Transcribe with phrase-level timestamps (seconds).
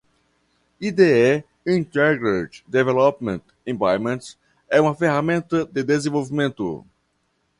[0.81, 4.35] IDE (Integrated Development Environment)
[4.67, 6.83] é uma ferramenta de desenvolvimento.